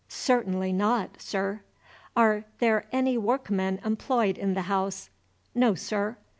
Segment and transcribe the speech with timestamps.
[0.09, 1.61] "Certainly not, sir."
[2.15, 5.11] "Are there any workmen employed in the house?"
[5.53, 6.17] "No, sir."